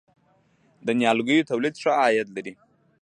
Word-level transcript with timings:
د 0.85 0.87
نیالګیو 0.99 1.47
تولید 1.49 1.75
ښه 1.81 1.91
عاید 2.01 2.27
لري؟ 2.35 2.53